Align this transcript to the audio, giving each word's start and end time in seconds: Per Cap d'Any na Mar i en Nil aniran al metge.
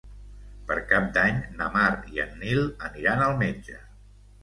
Per 0.71 0.77
Cap 0.93 1.05
d'Any 1.19 1.37
na 1.61 1.69
Mar 1.77 1.85
i 2.17 2.25
en 2.27 2.35
Nil 2.43 2.67
aniran 2.91 3.25
al 3.31 3.41
metge. 3.47 3.83